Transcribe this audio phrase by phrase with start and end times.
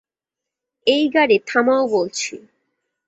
[0.87, 2.33] এই গাড়ি থামাও বলছি!